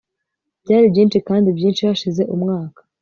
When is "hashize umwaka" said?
1.89-2.79